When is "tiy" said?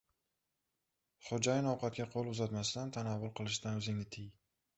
4.19-4.27